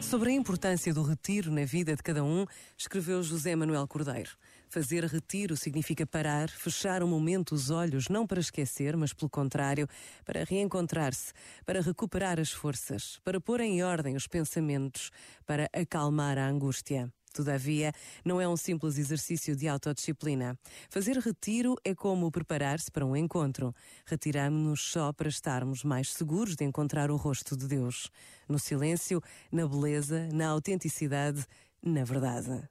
[0.00, 2.46] Sobre a importância do retiro na vida de cada um,
[2.78, 4.30] escreveu José Manuel Cordeiro.
[4.68, 9.86] Fazer retiro significa parar, fechar um momento os olhos, não para esquecer, mas pelo contrário,
[10.24, 11.32] para reencontrar-se,
[11.66, 15.10] para recuperar as forças, para pôr em ordem os pensamentos,
[15.44, 17.12] para acalmar a angústia.
[17.38, 17.92] Todavia,
[18.24, 20.58] não é um simples exercício de autodisciplina.
[20.90, 23.72] Fazer retiro é como preparar-se para um encontro.
[24.04, 28.10] Retiramos-nos só para estarmos mais seguros de encontrar o rosto de Deus.
[28.48, 31.46] No silêncio, na beleza, na autenticidade,
[31.80, 32.68] na verdade.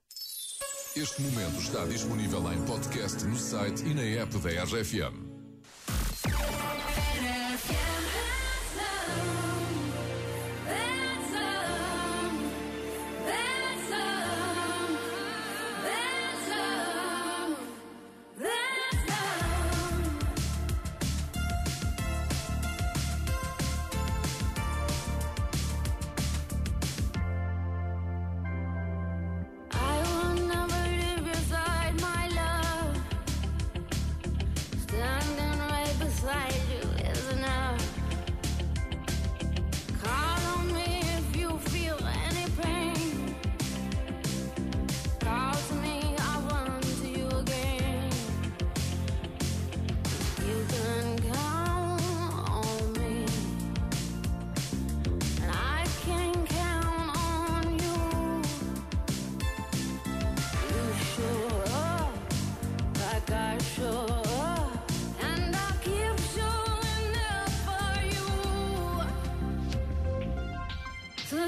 [0.98, 5.37] Este momento está disponível em podcast no site e na app da RFM.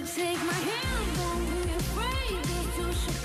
[0.02, 2.40] Take my hand, don't be afraid.
[2.90, 3.19] It's too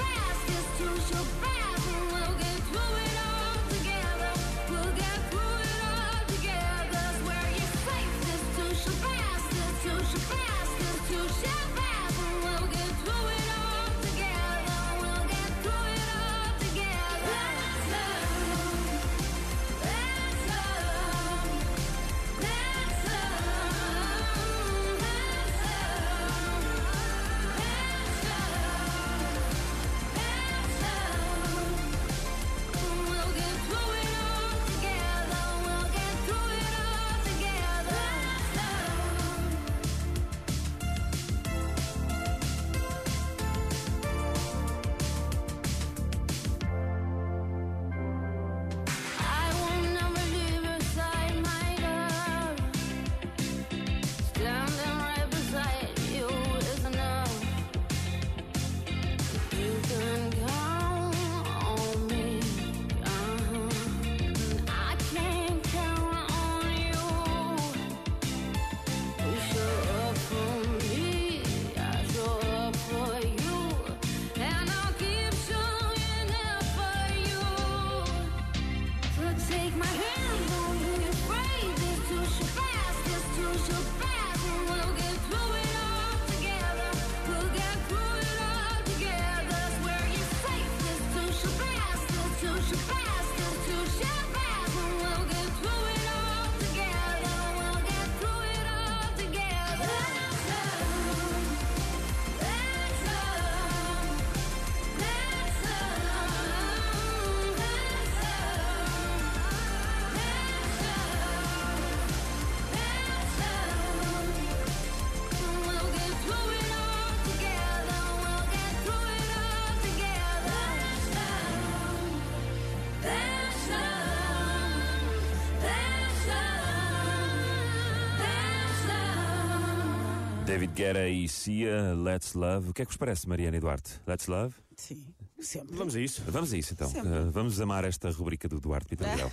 [130.54, 132.70] David Guerra e Cia, Let's Love.
[132.70, 134.00] O que é que vos parece, Mariana e Duarte?
[134.06, 134.54] Let's Love?
[134.76, 135.04] Sim,
[135.40, 135.74] sempre.
[135.74, 136.22] Vamos a isso.
[136.28, 136.88] Vamos a isso então.
[136.90, 139.32] Uh, vamos amar esta rubrica do Duarte Pita Miguel.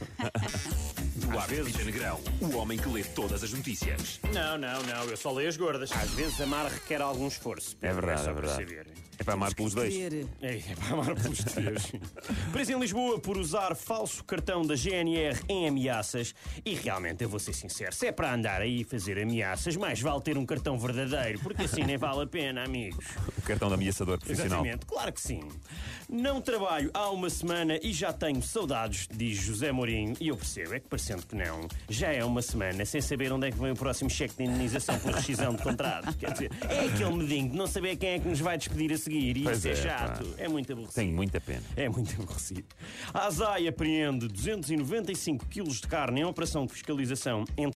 [1.18, 4.20] Duarte Pita Negrão, o homem que lê todas as notícias.
[4.34, 5.92] Não, não, não, eu só leio as gordas.
[5.92, 7.78] Às vezes amar requer algum esforço.
[7.84, 8.92] É verdade, é para verdade.
[9.22, 9.94] É para amar pelos dois.
[9.94, 11.92] É, é para amar pelos três.
[12.52, 16.34] Preso em Lisboa por usar falso cartão da GNR em ameaças.
[16.66, 20.02] E realmente, eu vou ser sincero, se é para andar aí e fazer ameaças, mais
[20.02, 23.06] vale ter um cartão verdadeiro, porque assim nem vale a pena, amigos.
[23.38, 24.66] O cartão de ameaçador profissional.
[24.66, 25.48] Exatamente, claro que sim.
[26.10, 30.74] Não trabalho há uma semana e já tenho saudades, diz José Mourinho, e eu percebo,
[30.74, 33.72] é que parecendo que não, já é uma semana sem saber onde é que vem
[33.72, 36.18] o próximo cheque de indenização por rescisão de contrato.
[36.18, 38.98] Quer dizer, é aquele medinho de não saber quem é que nos vai despedir a
[38.98, 40.34] seguir, e Pois isso é, é, chato, pá.
[40.38, 40.96] é muito aborrecido.
[40.96, 41.64] Tenho muita pena.
[41.76, 42.66] É muito aborrecido.
[43.14, 47.68] A ASAI apreende 295 quilos de carne em operação de fiscalização em